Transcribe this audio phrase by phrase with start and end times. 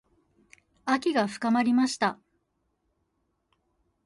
[0.83, 2.19] 秋が深まりました。